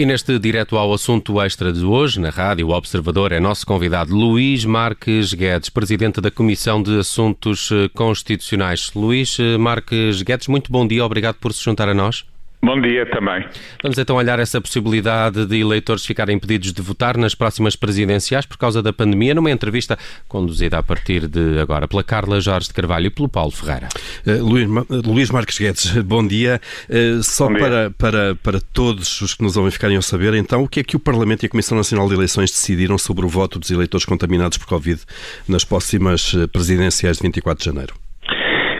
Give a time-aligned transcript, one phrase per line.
[0.00, 4.64] E neste direto ao assunto extra de hoje, na Rádio Observador, é nosso convidado Luís
[4.64, 8.90] Marques Guedes, Presidente da Comissão de Assuntos eh, Constitucionais.
[8.94, 12.24] Luís eh, Marques Guedes, muito bom dia, obrigado por se juntar a nós.
[12.62, 13.42] Bom dia também.
[13.82, 18.58] Vamos então olhar essa possibilidade de eleitores ficarem impedidos de votar nas próximas presidenciais por
[18.58, 19.98] causa da pandemia, numa entrevista
[20.28, 23.88] conduzida a partir de agora pela Carla Jorge de Carvalho e pelo Paulo Ferreira.
[24.26, 24.68] Uh, Luís,
[25.06, 26.60] Luís Marques Guedes, bom dia.
[26.88, 27.60] Uh, só bom dia.
[27.62, 30.84] Para, para, para todos os que nos ouvem ficarem a saber, então, o que é
[30.84, 34.04] que o Parlamento e a Comissão Nacional de Eleições decidiram sobre o voto dos eleitores
[34.04, 35.00] contaminados por Covid
[35.48, 37.94] nas próximas presidenciais de 24 de janeiro?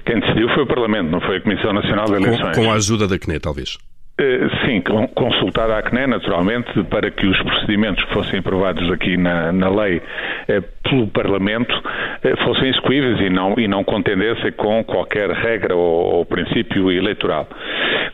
[0.04, 2.56] Quem decidiu foi o Parlamento, não foi a Comissão Nacional de Eleições.
[2.56, 3.78] Com, com a ajuda da CNE, talvez.
[4.20, 4.82] Eh, sim,
[5.14, 10.02] consultar a ACNE, naturalmente, para que os procedimentos que fossem aprovados aqui na, na lei
[10.46, 11.74] eh, pelo Parlamento
[12.22, 17.48] eh, fossem execuíveis e não, e não contendessem com qualquer regra ou, ou princípio eleitoral.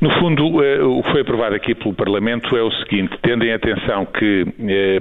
[0.00, 4.04] No fundo, o que foi aprovado aqui pelo Parlamento é o seguinte, tendo em atenção
[4.04, 4.44] que,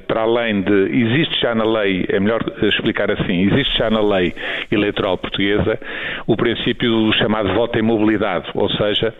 [0.07, 4.33] para além de, existe já na lei, é melhor explicar assim, existe já na lei
[4.71, 5.77] eleitoral portuguesa
[6.25, 9.13] o princípio do chamado voto em mobilidade, ou seja,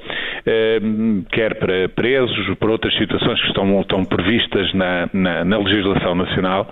[1.29, 6.71] quer para presos, por outras situações que estão, estão previstas na, na, na legislação nacional,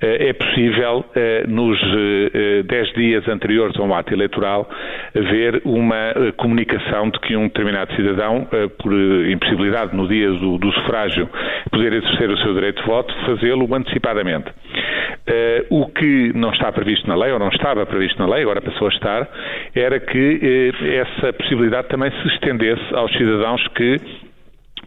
[0.00, 1.78] eh, é possível, eh, nos
[2.64, 4.68] 10 eh, dias anteriores a um ato eleitoral,
[5.14, 8.46] haver uma comunicação de que um determinado cidadão,
[8.78, 8.92] por
[9.28, 11.28] impossibilidade no dia do, do sufrágio,
[11.70, 14.50] poder exercer o seu direito de voto, fazê-lo antecipadamente.
[15.70, 18.88] O que não está previsto na lei, ou não estava previsto na lei, agora passou
[18.88, 19.28] a estar,
[19.74, 24.00] era que essa possibilidade também se estendesse aos cidadãos que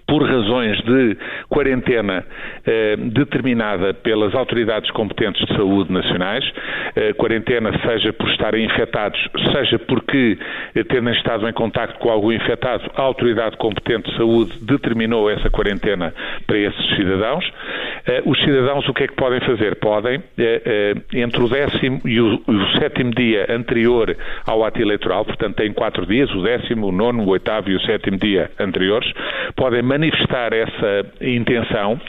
[0.09, 1.15] por razões de
[1.47, 2.25] quarentena
[2.65, 6.43] eh, determinada pelas autoridades competentes de saúde nacionais,
[6.95, 9.19] eh, quarentena seja por estarem infectados,
[9.53, 10.37] seja porque,
[10.75, 15.49] eh, tendo estado em contacto com algum infectado, a autoridade competente de saúde determinou essa
[15.49, 16.11] quarentena
[16.48, 17.45] para esses cidadãos.
[18.05, 19.75] Eh, os cidadãos o que é que podem fazer?
[19.75, 24.15] Podem, eh, eh, entre o décimo e o, o sétimo dia anterior
[24.45, 27.81] ao ato eleitoral, portanto têm quatro dias, o décimo, o nono, o oitavo e o
[27.81, 29.11] sétimo dia anteriores,
[29.55, 31.99] podem manifestar essa intenção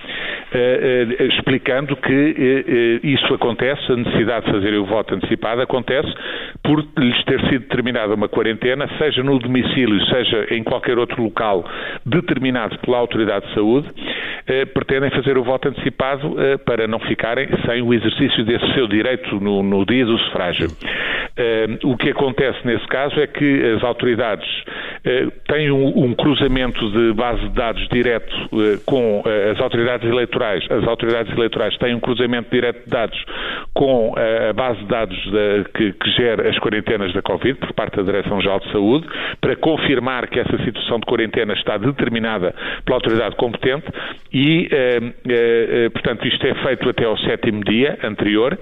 [0.52, 6.12] eh, eh, explicando que eh, isso acontece, a necessidade de fazer o voto antecipado acontece
[6.60, 11.64] por lhes ter sido determinada uma quarentena, seja no domicílio, seja em qualquer outro local
[12.04, 13.88] determinado pela Autoridade de Saúde,
[14.74, 16.34] pretendem fazer o voto antecipado
[16.64, 20.68] para não ficarem sem o exercício desse seu direito no, no dia do sufrágio.
[21.84, 24.48] O que acontece nesse caso é que as autoridades
[25.46, 28.34] têm um, um cruzamento de base de dados direto
[28.84, 30.64] com as autoridades eleitorais.
[30.70, 33.24] As autoridades eleitorais têm um cruzamento direto de dados
[33.74, 35.18] com a base de dados
[35.74, 39.06] que, que gera as quarentenas da Covid, por parte da Direção-Geral de Saúde,
[39.40, 42.54] para confirmar que essa situação de quarentena está determinada
[42.84, 43.86] pela autoridade competente
[44.32, 48.58] e, eh, eh, portanto, isto é feito até ao sétimo dia anterior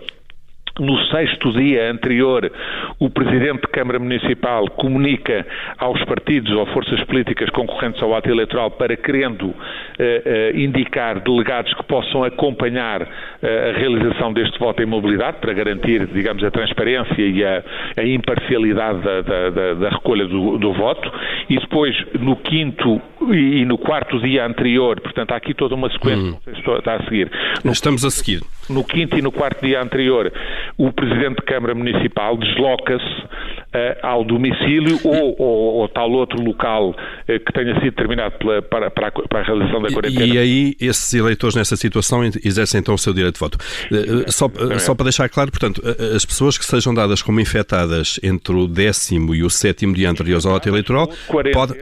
[0.78, 2.50] no sexto dia anterior,
[2.99, 5.47] o Presidente de Câmara Municipal comunica
[5.78, 9.55] aos partidos ou forças políticas concorrentes ao ato eleitoral para querendo
[9.99, 13.03] eh, eh, indicar delegados que possam acompanhar
[13.43, 17.62] eh, a realização deste voto em mobilidade para garantir, digamos, a transparência e a,
[17.97, 21.10] a imparcialidade da, da, da, da recolha do, do, voto.
[21.49, 23.00] E depois, no quinto
[23.33, 26.31] e, no quarto dia anterior, portanto, há aqui toda uma sequência, hum.
[26.31, 27.31] não sei se está a seguir.
[27.65, 28.41] No, Estamos a seguir.
[28.69, 30.31] No quinto e no quarto dia anterior,
[30.78, 36.91] o Presidente de Câmara Municipal desloca-se uh, ao domicílio ou, ou, ou, tal outro local
[36.91, 36.94] uh,
[37.27, 40.25] que tenha sido determinado pela, para, para, a, para, a, realização da quarentena.
[40.25, 43.59] E, e, aí, esses eleitores nessa situação exercem então o seu direito de voto.
[43.91, 45.83] Uh, só, só para deixar claro, portanto,
[46.15, 50.47] as pessoas que sejam dadas como infectadas entre o décimo e o sétimo dia anteriores
[50.47, 51.09] ao ato eleitoral,
[51.53, 51.75] pode...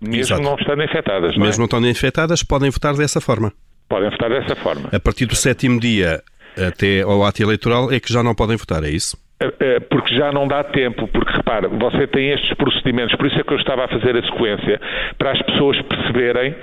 [0.00, 0.42] mesmo Exato.
[0.42, 1.36] não estando infectadas.
[1.36, 1.46] Não é?
[1.46, 3.52] mesmo não estando infectadas, podem votar dessa forma.
[3.90, 4.88] Podem votar dessa forma.
[4.90, 6.22] A partir do sétimo dia
[6.56, 9.16] até ao ato eleitoral é que já não podem votar, é isso?
[9.40, 13.38] É, é, porque já não dá tempo, porque repara, você tem estes procedimentos, por isso
[13.38, 14.80] é que eu estava a fazer a sequência,
[15.16, 16.56] para as pessoas perceberem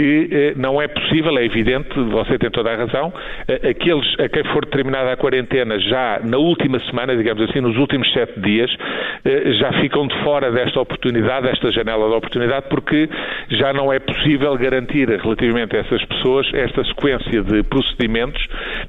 [0.00, 3.12] que eh, não é possível, é evidente, você tem toda a razão,
[3.46, 7.76] eh, aqueles a quem for determinada a quarentena já na última semana, digamos assim, nos
[7.76, 8.74] últimos sete dias,
[9.26, 13.10] eh, já ficam de fora desta oportunidade, desta janela de oportunidade, porque
[13.50, 18.42] já não é possível garantir relativamente a essas pessoas esta sequência de procedimentos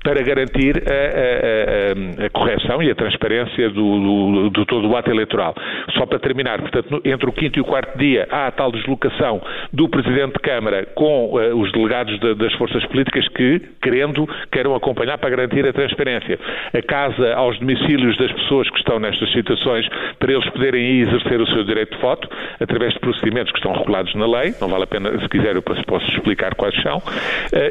[0.06, 4.96] para garantir a, a, a, a correção e a transparência do, do, do, todo o
[4.96, 5.54] ato eleitoral.
[5.98, 9.42] Só para terminar, portanto, entre o quinto e o quarto dia há a tal deslocação
[9.74, 14.76] do Presidente de Câmara com uh, os delegados de, das forças políticas que, querendo, queiram
[14.76, 16.38] acompanhar para garantir a transparência.
[16.72, 19.90] A casa aos domicílios das pessoas que estão nestas situações,
[20.20, 24.14] para eles poderem exercer o seu direito de voto, através de procedimentos que estão regulados
[24.14, 27.02] na lei, não vale a pena, se quiser, eu posso explicar quais são, uh,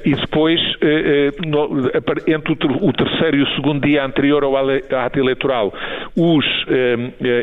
[0.04, 1.88] e depois, uh, no,
[2.26, 5.72] entre o terceiro e o segundo dia anterior ao ato eleitoral,
[6.16, 6.44] os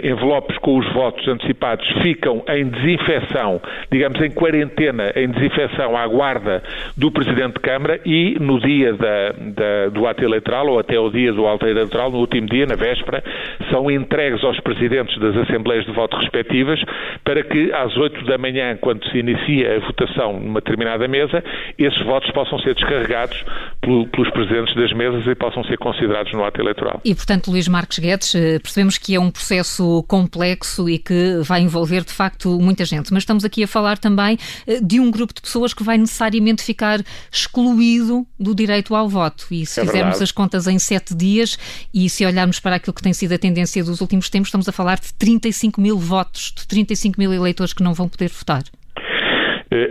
[0.04, 6.64] envelopes com os votos antecipados ficam em desinfecção, digamos em quarentena, em desinfecção à guarda
[6.96, 11.10] do Presidente de Câmara e no dia da, da, do ato eleitoral, ou até o
[11.10, 13.24] dia do ato eleitoral, no último dia, na véspera,
[13.70, 16.80] são entregues aos Presidentes das Assembleias de Voto respectivas
[17.24, 21.44] para que às 8 da manhã, quando se inicia a votação numa determinada mesa,
[21.78, 23.44] esses votos possam ser descarregados
[23.82, 27.02] pelos Presidentes das mesas e possam ser considerados no ato eleitoral.
[27.04, 31.62] E, portanto, Luís Marques Guedes, eh, percebemos que é um processo complexo e que vai
[31.62, 33.12] envolver, de facto, muita gente.
[33.14, 34.38] Mas estamos aqui a falar também
[34.68, 39.48] eh, de um grupo de pessoas que vai necessariamente ficar excluído do direito ao voto.
[39.52, 40.24] E se é fizermos verdade.
[40.24, 41.58] as contas em sete dias
[41.94, 44.72] e se olharmos para aquilo que tem sido a tendência dos últimos tempos, estamos a
[44.72, 48.64] falar de 35 mil votos, de 35 mil eleitores que não vão poder votar.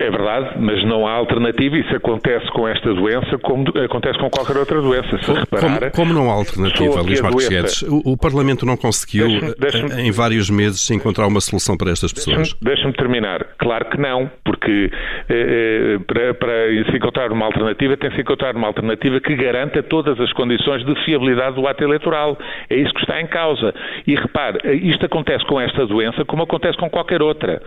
[0.00, 1.76] É verdade, mas não há alternativa.
[1.76, 5.18] Isso acontece com esta doença como acontece com qualquer outra doença.
[5.18, 7.82] Se reparar, como, como não há alternativa, Luís Marques Guedes?
[7.82, 11.90] O, o, Parlamento não conseguiu, deixa -me, deixa em vários meses, encontrar uma solução para
[11.90, 12.36] estas pessoas?
[12.36, 13.46] Deixa-me deixa terminar.
[13.58, 14.90] Claro que não, porque
[15.28, 20.32] eh, para, para se encontrar uma alternativa, tem-se encontrar uma alternativa que garanta todas as
[20.32, 22.38] condições de fiabilidade do ato eleitoral.
[22.70, 23.74] É isso que está em causa.
[24.06, 27.62] E repare, isto acontece com esta doença como acontece com qualquer outra.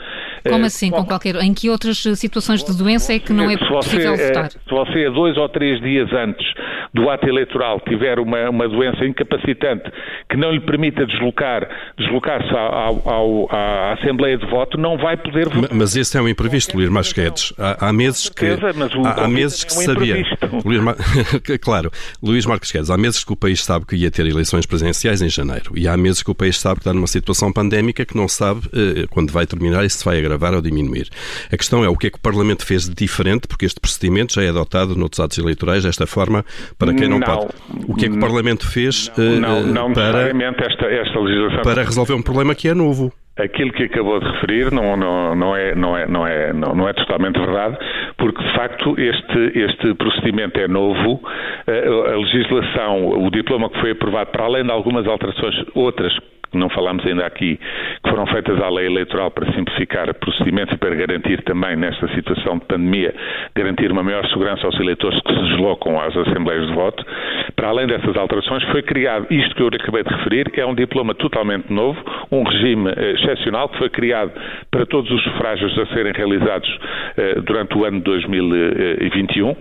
[0.48, 4.16] Como assim, com qualquer Em que outras situações de doença é que não é possível
[4.16, 4.52] você, votar?
[4.52, 6.46] Se você, dois ou três dias antes
[6.94, 9.92] do ato eleitoral, tiver uma, uma doença incapacitante
[10.30, 11.68] que não lhe permita deslocar,
[11.98, 15.70] deslocar-se ao, ao, à Assembleia de Voto, não vai poder votar.
[15.72, 19.74] Mas esse é um imprevisto, Luís Marques Há, há meses que, há, há meses que
[19.74, 20.26] é um se sabia.
[20.66, 20.96] Luís Mar...
[21.62, 21.92] claro,
[22.22, 25.30] Luís Marques Guedes, há meses que o país sabe que ia ter eleições presenciais em
[25.30, 28.28] janeiro e há meses que o país sabe que está numa situação pandémica que não
[28.28, 31.10] sabe eh, quando vai terminar e se vai agravar ou diminuir.
[31.52, 34.34] A questão é o que é que o Parlamento fez de diferente, porque este procedimento
[34.34, 36.46] já é adotado noutros atos eleitorais desta forma,
[36.78, 37.54] para quem não, não pode.
[37.88, 41.62] O que é que o Parlamento fez não, não, uh, para, esta, esta legislação...
[41.64, 43.12] para resolver um problema que é novo?
[43.40, 46.88] Aquilo que acabou de referir não, não, não, é, não, é, não, é, não, não
[46.88, 47.78] é totalmente verdade,
[48.18, 51.22] porque de facto este, este procedimento é novo.
[51.68, 56.14] Uh, a legislação, o diploma que foi aprovado, para além de algumas alterações outras
[56.54, 57.58] não falámos ainda aqui,
[58.04, 62.58] que foram feitas à lei eleitoral para simplificar procedimentos e para garantir também, nesta situação
[62.58, 63.14] de pandemia,
[63.56, 67.06] garantir uma maior segurança aos eleitores que se deslocam às assembleias de voto.
[67.56, 71.14] Para além dessas alterações, foi criado, isto que eu acabei de referir, é um diploma
[71.14, 72.00] totalmente novo,
[72.32, 74.32] um regime eh, excepcional que foi criado
[74.72, 76.70] para todos os sufrágios a serem realizados
[77.18, 79.56] eh, durante o ano de 2021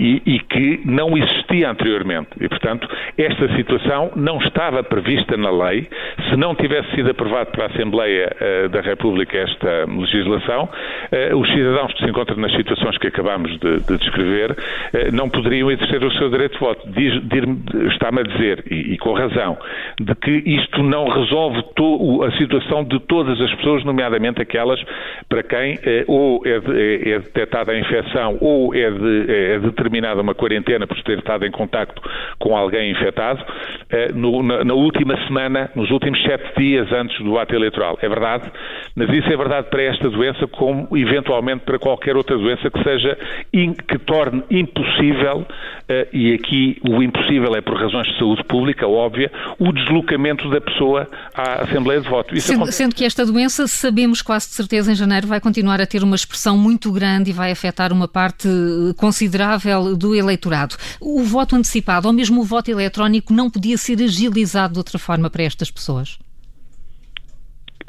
[0.00, 2.30] e, e, que não existia anteriormente.
[2.40, 2.88] E, portanto,
[3.18, 5.86] esta situação não estava prevista na lei.
[6.30, 11.92] Se não tivesse sido aprovado pela Assembleia uh, da República esta legislação, uh, os cidadãos
[11.92, 14.56] que se encontram nas situações que acabamos de, de descrever uh,
[15.12, 16.88] não poderiam exercer o seu direito de voto.
[17.92, 19.58] Está-me a dizer, e, e, com razão,
[20.00, 21.62] de que isto não resolve
[22.26, 24.82] a situação de todas as pessoas, nomeadamente aquelas
[25.28, 29.89] para quem ou é, de, é, é detectada a infecção ou é, de, é determinada
[29.90, 32.00] determinada uma quarentena por ter estado em contacto
[32.38, 33.44] com alguém infectado
[33.90, 37.98] eh, no, na, na, última semana, nos últimos sete dias antes do ato eleitoral.
[38.00, 38.50] É verdade,
[38.94, 43.18] mas isso é verdade para esta doença como eventualmente para qualquer outra doença que seja
[43.52, 45.46] in, que torne impossível,
[45.88, 50.60] eh, e aqui o impossível é por razões de saúde pública, óbvia, o deslocamento da
[50.60, 52.38] pessoa à Assembleia de Voto.
[52.40, 56.02] Sendo, sendo que esta doença, sabemos quase de certeza, em janeiro vai continuar a ter
[56.02, 58.48] uma expressão muito grande e vai afetar uma parte
[58.96, 60.76] considerável do eleitorado.
[61.00, 65.30] O voto antecipado ou mesmo o voto eletrónico não podia ser agilizado de outra forma
[65.30, 66.18] para estas pessoas?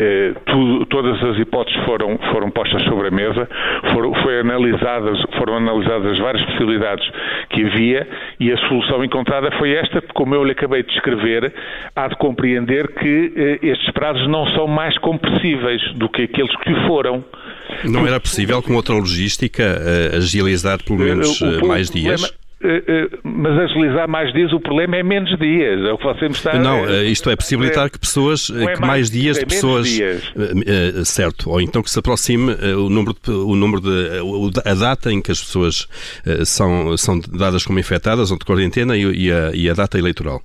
[0.04, 3.48] Eh, tudo, todas as hipóteses foram, foram postas sobre a mesa,
[3.94, 7.08] foram, foi analisadas, foram analisadas as várias possibilidades
[7.52, 8.08] que havia
[8.40, 11.54] e a solução encontrada foi esta, como eu lhe acabei de descrever,
[11.96, 16.74] há de compreender que eh, estes prazos não são mais compressíveis do que aqueles que
[16.88, 17.24] foram.
[17.84, 22.34] Não era possível, com outra logística, uh, agilizar pelo menos uh, mais dias?
[23.24, 25.82] Mas agilizar mais dias, o problema é menos dias.
[25.84, 29.10] É o que você me está Não, isto é possibilitar que pessoas, é que mais,
[29.10, 29.88] dias de é pessoas.
[29.88, 30.32] Dias.
[31.06, 34.62] certo, ou então que se aproxime o número, de, o número de.
[34.64, 35.88] a data em que as pessoas
[36.46, 40.40] são, são dadas como infectadas ou de quarentena e, a, e a data eleitoral.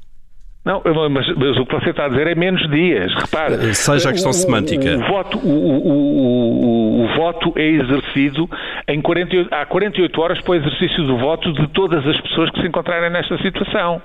[0.66, 3.14] Não, mas, mas, o que você está a dizer é menos dias.
[3.14, 3.72] Repara.
[3.72, 4.96] Seja a questão o, semântica.
[4.96, 8.50] O, o voto, o, voto é exercido
[8.88, 12.60] em 48, há 48 horas para o exercício do voto de todas as pessoas que
[12.60, 14.02] se encontrarem nesta situação.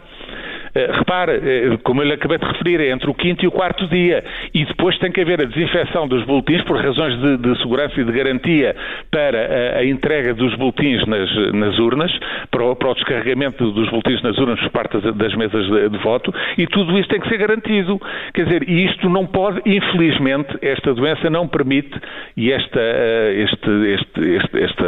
[0.73, 3.87] Eh, repare, eh, como eu acabei de referir, é entre o quinto e o quarto
[3.87, 4.23] dia.
[4.53, 8.03] E depois tem que haver a desinfecção dos boletins por razões de, de segurança e
[8.03, 8.75] de garantia
[9.09, 12.11] para a, a entrega dos boletins nas, nas urnas,
[12.49, 15.97] para o, para o, descarregamento dos boletins nas urnas por parte das, mesas de, de,
[15.97, 17.99] voto, e tudo isso tem que ser garantido.
[18.33, 21.99] Quer dizer, e isto não pode, infelizmente, esta doença não permite,
[22.37, 24.83] e esta, eh, este, este, este, este,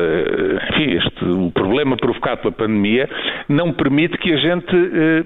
[0.72, 3.10] enfim, este, o problema provocado pela pandemia,
[3.50, 5.24] não permite que a gente eh,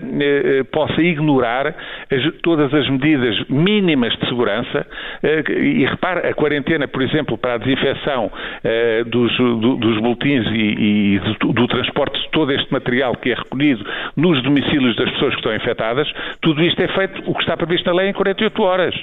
[0.72, 4.86] possa ignorar as, todas as medidas mínimas de segurança
[5.24, 8.32] eh, e repare, a quarentena, por exemplo, para a desinfecção
[8.64, 13.36] eh, dos, do, dos boletins e, e do, transporte de todo este material que é
[13.36, 13.86] recolhido
[14.16, 16.12] nos domicílios das pessoas que estão infectadas,
[16.42, 18.96] tudo isto é feito, o que está previsto na lei, em 48 horas.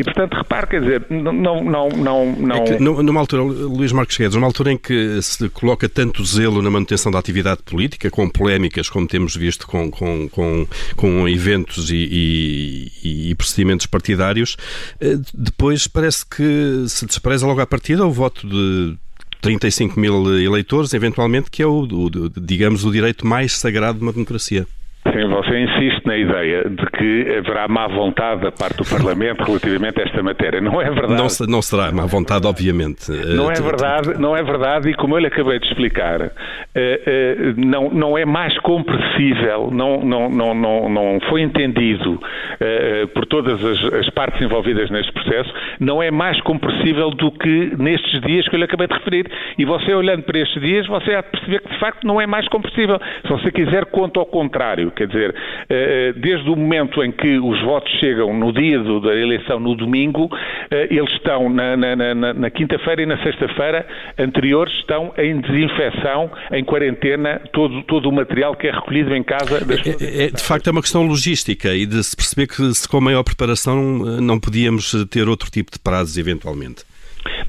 [0.00, 1.62] E, portanto, repare, quer dizer, não...
[1.62, 2.54] não, não, não...
[2.54, 6.62] É que, numa altura, Luís Marques Guedes, numa altura em que se coloca tanto zelo
[6.62, 10.66] na manutenção da atividade política, com polémicas, como temos visto com, com, com,
[10.96, 14.56] com eventos e, e, e, procedimentos partidários,
[15.02, 18.96] eh, depois parece que se despreza logo à partida o voto de
[19.42, 24.14] 35 mil eleitores, eventualmente, que é o, o digamos, o direito mais sagrado de uma
[24.14, 24.66] democracia.
[25.12, 30.00] Sim, você insiste na ideia de que haverá má vontade da parte do Parlamento relativamente
[30.00, 30.60] a esta matéria.
[30.60, 31.14] Não é verdade.
[31.14, 33.10] Não, não será má vontade, obviamente.
[33.10, 36.30] Não é eh, verdade, não é verdade, e como eu lhe acabei de explicar, eh,
[36.74, 42.20] eh, não, não é mais compreensível, não, não, não, não, não foi entendido
[43.14, 48.20] por todas as, as partes envolvidas neste processo, não é mais compreensível do que nestes
[48.20, 49.26] dias que eu lhe acabei de referir.
[49.58, 52.26] E você, olhando para estes dias, você há de perceber que de facto não é
[52.26, 53.00] mais compreensível.
[53.22, 55.34] Se você quiser, conta ao contrário Quer dizer,
[55.70, 59.74] eh, desde o momento em que os votos chegam no dia do, da eleição, no
[59.74, 60.28] domingo,
[60.70, 63.86] eh, eles estão na, na, na, na quinta-feira e na sexta-feira
[64.18, 69.64] anteriores, estão em desinfecção, em quarentena, todo, todo o material que é recolhido em casa.
[69.64, 72.86] Das é, é, de facto, é uma questão logística e de se perceber que se
[72.86, 76.84] com maior preparação eh, não podíamos ter outro tipo de prazos, eventualmente.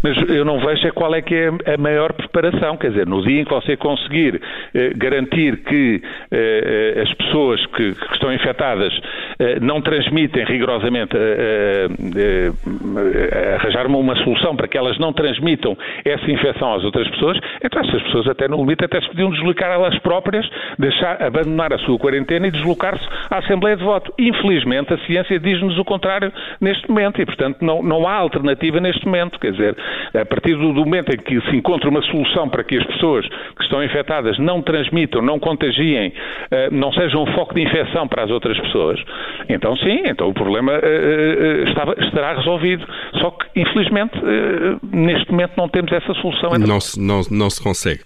[0.03, 2.77] Mas eu não vejo é qual é que é a maior preparação.
[2.77, 4.41] Quer dizer, no dia em que você conseguir
[4.74, 8.93] eh, garantir que eh, eh as pessoas que, que, estão infectadas
[9.39, 16.29] eh, não transmitem rigorosamente, eh, eh, arranjar uma solução para que elas não transmitam essa
[16.29, 19.98] infecção às outras pessoas, então essas pessoas até no limite até se podiam deslocar elas
[20.00, 24.13] próprias, deixar, abandonar a sua quarentena e deslocar-se à Assembleia de Voto.
[24.17, 29.05] Infelizmente, a ciência diz-nos o contrário neste momento e, portanto, não, não há alternativa neste
[29.05, 29.39] momento.
[29.39, 29.75] Quer dizer,
[30.13, 33.63] a partir do momento em que se encontra uma solução para que as pessoas que
[33.63, 36.13] estão infectadas não transmitam, não contagiem,
[36.51, 39.01] eh, não sejam um foco de infecção para as outras pessoas,
[39.50, 42.86] então sim, então o problema eh, estava, estará resolvido.
[43.19, 44.13] Só que, infelizmente,
[44.91, 46.51] neste momento não temos essa solução.
[46.51, 48.01] Não se, não, não se consegue.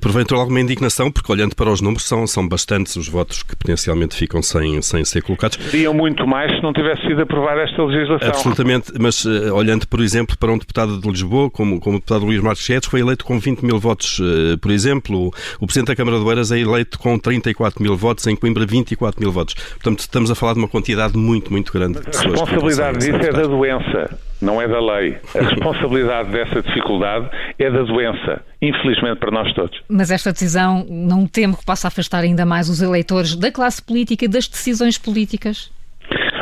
[0.00, 4.16] Porventura alguma indignação, porque olhando para os números, são, são bastantes os votos que potencialmente
[4.16, 5.58] ficam sem, sem ser colocados.
[5.70, 8.28] Seriam muito mais se não tivesse sido aprovada esta legislação.
[8.28, 12.40] Absolutamente, mas olhando, por exemplo, para um deputado de Lisboa, como, como o deputado Luís
[12.40, 15.32] Marques Guedes, foi eleito com 20 mil votos, uh, por exemplo.
[15.60, 19.20] O Presidente da Câmara de Oeiras é eleito com 34 mil votos, em Coimbra 24
[19.20, 19.54] mil votos.
[19.54, 22.26] Portanto, estamos a falar de uma quantidade muito, muito grande de pessoas.
[22.26, 25.18] A responsabilidade disso é da doença, não é da lei.
[25.34, 27.28] A responsabilidade dessa dificuldade
[27.58, 29.80] é da doença, infelizmente para nós todos.
[29.88, 34.24] Mas esta decisão não temo que possa afastar ainda mais os eleitores da classe política
[34.24, 35.70] e das decisões políticas?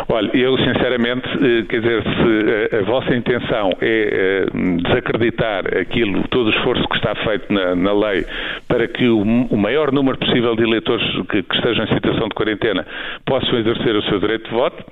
[0.08, 4.46] Olha, eu sinceramente, eh, quer dizer, se a, vossa intenção é eh,
[4.82, 8.26] desacreditar aquilo, todo o esforço que está feito na, na lei
[8.68, 12.34] para que o, o, maior número possível de eleitores que, que estejam em situação de
[12.34, 12.86] quarentena
[13.24, 14.84] possam exercer o seu direito de voto,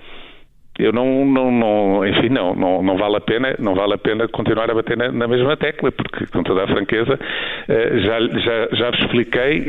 [0.78, 4.26] eu não, não, não enfim, não, não, não, vale a pena, não vale a pena
[4.28, 7.20] continuar a bater na, na mesma tecla, porque com toda a franqueza
[7.68, 9.62] eh, já, já, já vos expliquei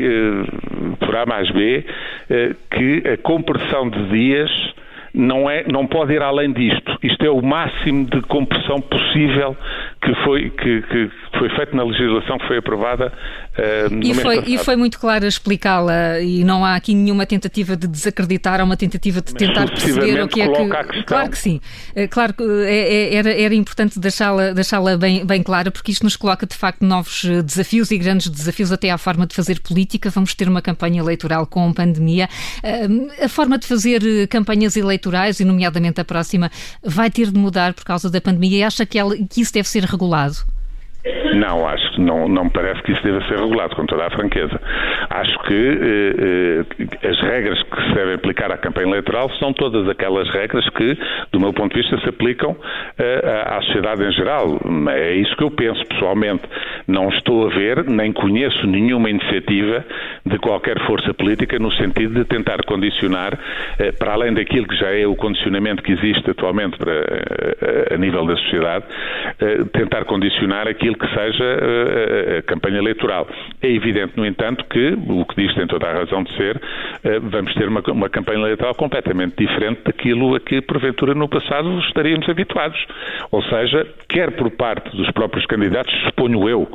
[0.98, 1.84] por A mais B
[2.70, 4.50] que a compressão de dias
[5.14, 6.98] não, é, não pode ir além disto.
[7.02, 9.56] Isto é o máximo de compressão possível
[10.04, 13.10] que foi, que, que foi feito na legislação que foi aprovada
[13.56, 17.74] uh, no e foi, E foi muito claro explicá-la e não há aqui nenhuma tentativa
[17.74, 21.02] de desacreditar, há uma tentativa de tentar perceber o que é que...
[21.04, 21.60] Claro que sim.
[21.96, 26.16] Eh, claro que eh, era, era importante deixá-la deixá bem, bem clara porque isto nos
[26.16, 30.10] coloca de facto novos desafios e grandes desafios até à forma de fazer política.
[30.10, 32.28] Vamos ter uma campanha eleitoral com pandemia.
[33.22, 36.50] A forma de fazer campanhas eleitorais, e nomeadamente a próxima,
[36.82, 39.68] vai ter de mudar por causa da pandemia e acha que, ela, que isso deve
[39.68, 40.44] ser regulado?
[41.34, 44.58] Não, acho que não, não parece que isso deva ser regulado, com toda a franqueza.
[45.10, 49.86] Acho que eh, eh, as regras que se devem aplicar à campanha eleitoral são todas
[49.88, 50.96] aquelas regras que,
[51.30, 52.56] do meu ponto de vista, se aplicam
[52.98, 54.58] eh, à sociedade em geral.
[54.88, 56.42] É isso que eu penso, pessoalmente.
[56.86, 59.84] Não estou a ver, nem conheço nenhuma iniciativa
[60.24, 63.38] de qualquer força política no sentido de tentar condicionar,
[63.78, 67.96] eh, para além daquilo que já é o condicionamento que existe atualmente para, eh, a
[67.98, 68.84] nível da sociedade,
[69.40, 73.26] eh, tentar condicionar aquilo que seja a campanha eleitoral.
[73.62, 76.60] É evidente, no entanto, que o que diz tem toda a razão de ser,
[77.22, 82.28] vamos ter uma, uma campanha eleitoral completamente diferente daquilo a que, porventura, no passado estaríamos
[82.28, 82.78] habituados.
[83.30, 86.68] Ou seja, quer por parte dos próprios candidatos, suponho eu,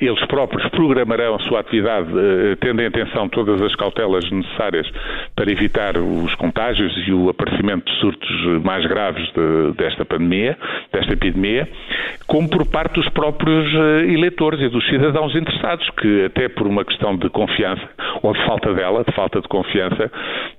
[0.00, 2.08] eles próprios programarão a sua atividade
[2.60, 4.88] tendo em atenção todas as cautelas necessárias
[5.34, 10.56] para evitar os contágios e o aparecimento de surtos mais graves de, desta pandemia,
[10.92, 11.68] desta epidemia,
[12.26, 16.84] como por parte dos próprios eh, eleitores e dos cidadãos interessados, que até por uma
[16.84, 17.82] questão de confiança,
[18.22, 20.10] ou de falta dela, de falta de confiança,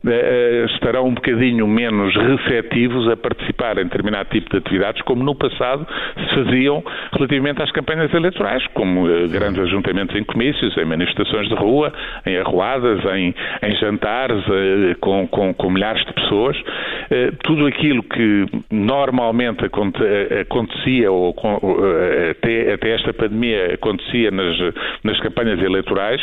[0.05, 5.23] eh, eh, estarão um bocadinho menos receptivos a participar em determinado tipo de atividades, como
[5.23, 11.47] no passado se faziam relativamente às campanhas eleitorais, como grandes ajuntamentos em comícios, em manifestações
[11.47, 11.91] de rua,
[12.25, 14.43] em arruadas, em, em jantares
[14.99, 16.57] com, com, com milhares de pessoas.
[17.43, 21.33] Tudo aquilo que normalmente acontecia ou
[22.43, 24.57] até, até esta pandemia acontecia nas,
[25.03, 26.21] nas campanhas eleitorais,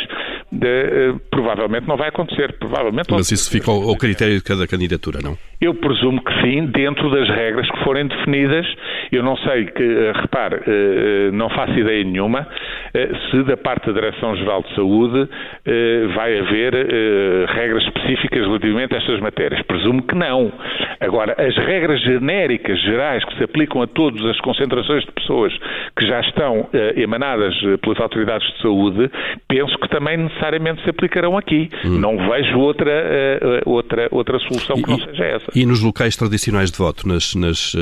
[0.51, 2.53] de, provavelmente não vai acontecer.
[2.59, 5.37] Provavelmente Mas isso fica ao, ao critério de cada candidatura, não?
[5.59, 8.65] Eu presumo que sim, dentro das regras que forem definidas.
[9.11, 12.47] Eu não sei que, eh, repare, eh, eh, não faço ideia nenhuma
[13.31, 15.29] se da parte da Direção-Geral de Saúde
[16.13, 16.73] vai haver
[17.47, 19.61] regras específicas relativamente a estas matérias.
[19.65, 20.51] Presumo que não.
[20.99, 25.57] Agora, as regras genéricas, gerais, que se aplicam a todas as concentrações de pessoas
[25.97, 29.09] que já estão emanadas pelas autoridades de saúde,
[29.47, 31.69] penso que também necessariamente se aplicarão aqui.
[31.85, 31.99] Hum.
[31.99, 32.91] Não vejo outra,
[33.65, 35.51] outra, outra solução que não seja essa.
[35.55, 37.73] E nos locais tradicionais de voto, nas, nas,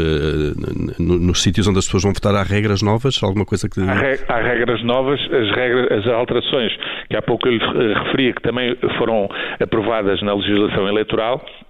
[1.00, 3.22] nos sítios onde as pessoas vão votar, há regras novas?
[3.24, 3.82] Alguma coisa que.
[3.82, 6.72] Há, re há regras novas, as, regras, as alterações
[7.10, 9.28] que há pouco eu lhe referia, que também foram
[9.60, 11.69] aprovadas na legislação eleitoral, eh,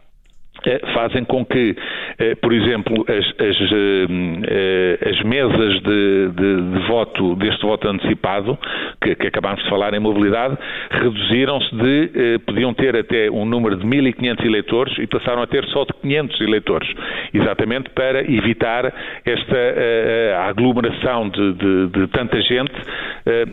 [0.93, 1.75] fazem com que,
[2.17, 8.57] eh, por exemplo, as, as, eh, as mesas de, de, de, voto, deste voto antecipado,
[9.01, 10.57] que, que acabámos de falar em mobilidade,
[10.91, 15.85] reduziram-se de, podiam ter até um número de 1.500 eleitores e passaram a ter só
[15.85, 16.89] de 500 eleitores,
[17.33, 18.93] exatamente para evitar
[19.25, 22.73] esta aglomeração de, de, de tanta gente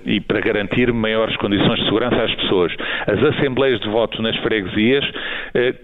[0.05, 2.73] e para garantir maiores condições de segurança às pessoas.
[3.07, 5.05] As assembleias de voto nas freguesias,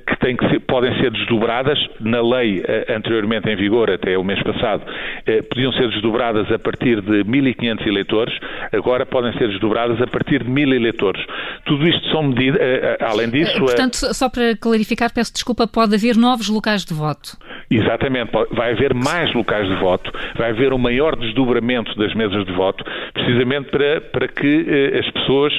[0.06, 4.25] que, têm que ser, podem ser desdobradas, na lei eh, anteriormente em vigor, até o
[4.25, 4.83] mês passado,
[5.27, 8.35] eh, podiam ser desdobradas a partir de 1.500 eleitores,
[8.72, 11.25] agora podem ser desdobradas a partir de 1.000 eleitores.
[11.64, 13.59] Tudo isto são medidas, eh, além disso...
[13.59, 17.37] Portanto, só para clarificar, peço desculpa, pode haver novos locais de voto?
[17.70, 22.53] Exatamente, vai haver mais locais de voto, vai haver um maior desdobramento das mesas de
[22.53, 25.53] voto, precisamente para, para que eh, as pessoas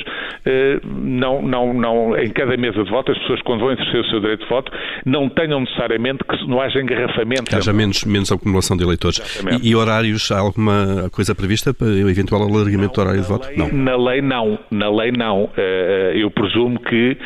[0.45, 4.05] eh, não, não, não, em cada mesa de voto, as pessoas quando vão exercer o
[4.09, 4.71] seu direito de voto,
[5.05, 7.43] não tenham necessariamente que não haja engarrafamento.
[7.43, 9.19] Que haja menos, menos acumulação de eleitores.
[9.61, 13.27] E, e, horários, há alguma coisa prevista para o eventual alargamento não, do horário de
[13.27, 13.47] voto?
[13.47, 13.69] Lei, não.
[13.71, 15.49] Na lei não, na lei não.
[15.55, 17.17] Eh, eu presumo que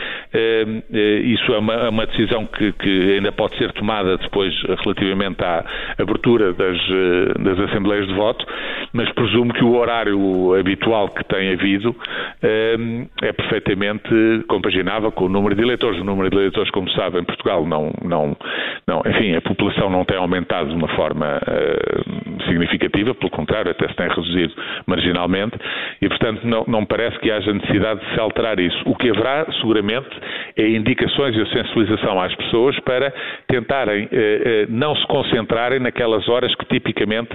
[1.23, 5.65] isso é uma, é uma decisão que, que ainda pode ser tomada depois relativamente à
[5.97, 6.77] abertura das,
[7.39, 8.45] das assembleias de voto,
[8.93, 10.16] mas presumo que o horário
[10.59, 11.95] habitual que tem havido
[12.41, 12.75] eh,
[13.21, 14.09] é perfeitamente
[14.47, 15.99] compaginável com o número de eleitores.
[15.99, 18.35] O número de eleitores, como sabe, em Portugal não, não,
[18.87, 23.87] não enfim, a população não tem aumentado de uma forma uh, significativa, pelo contrário, até
[23.87, 24.53] se tem reduzido
[24.85, 25.57] marginalmente,
[26.01, 28.77] e portanto não, não parece que haja necessidade de se alterar isso.
[28.85, 30.09] O que haverá, seguramente,
[30.55, 33.13] é indicações e a sensibilização às pessoas para
[33.47, 34.09] tentarem uh, uh,
[34.69, 37.29] não se concentrarem naquelas horas que tipicamente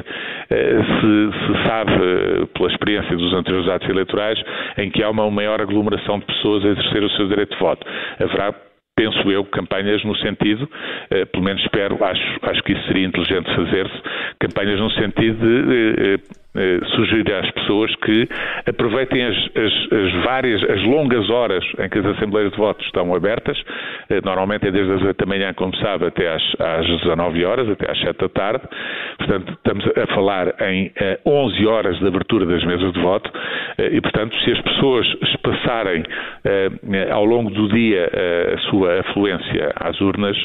[0.50, 1.92] eh, se, se, sabe,
[2.54, 4.42] pela experiência dos anteriores atos eleitorais,
[4.78, 7.86] em que há uma maior aglomeração de pessoas a exercer o seu direito de voto.
[8.18, 8.54] Haverá
[9.02, 10.68] penso eu, campanhas no sentido,
[11.10, 14.02] eh, pelo menos espero, acho, acho que isso seria inteligente fazer-se,
[14.38, 16.20] campanhas no sentido de
[16.56, 18.28] eh, eh, sugerir às pessoas que
[18.66, 23.14] aproveitem as, as, as, várias, as longas horas em que as assembleias de votos estão
[23.14, 23.60] abertas,
[24.08, 27.68] eh, normalmente é desde as 8 da manhã, como sabe, até às, às 19 horas,
[27.68, 28.64] até às 7 da tarde,
[29.18, 30.92] portanto estamos a falar em
[31.26, 33.30] 11 eh, horas de abertura das mesas de voto.
[33.78, 36.04] E, portanto, se as pessoas espaçarem
[37.10, 38.10] ao longo do dia
[38.54, 40.36] a sua afluência às urnas,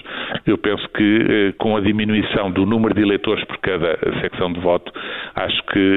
[0.46, 4.92] eu penso que com a diminuição do número de eleitores por cada secção de voto,
[5.36, 5.97] acho que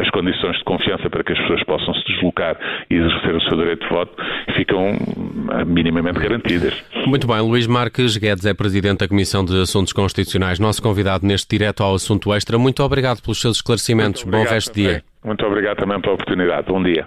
[0.00, 2.56] as condições de confiança para que as pessoas possam se deslocar
[2.90, 4.12] e exercer o seu direito de voto
[4.56, 6.82] ficam eh, minimamente garantidas.
[7.06, 11.48] Muito bem, Luís Marques Guedes é Presidente da Comissão de Assuntos Constitucionais, nosso convidado neste
[11.56, 12.58] direto ao assunto extra.
[12.58, 14.24] Muito obrigado pelos seus esclarecimentos.
[14.24, 15.02] Bom resto de dia.
[15.24, 16.66] Muito obrigado também pela oportunidade.
[16.66, 17.06] Bom dia.